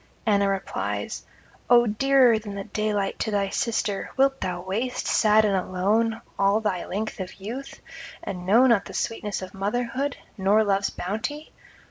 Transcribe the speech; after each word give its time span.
Anna 0.25 0.49
replies: 0.49 1.27
'O 1.69 1.85
dearer 1.85 2.39
than 2.39 2.55
the 2.55 2.63
daylight 2.63 3.19
to 3.19 3.29
thy 3.29 3.49
sister, 3.49 4.09
wilt 4.17 4.41
thou 4.41 4.61
waste, 4.63 5.05
sad 5.05 5.45
and 5.45 5.55
alone, 5.55 6.21
all 6.39 6.59
thy 6.59 6.87
length 6.87 7.19
of 7.19 7.35
youth, 7.35 7.79
and 8.23 8.43
know 8.47 8.65
not 8.65 8.85
the 8.85 8.95
sweetness 8.95 9.43
of 9.43 9.53
motherhood, 9.53 10.17
nor 10.39 10.63
love's 10.63 10.89
bounty? 10.89 11.51